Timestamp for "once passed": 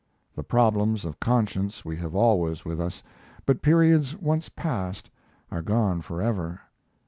4.17-5.11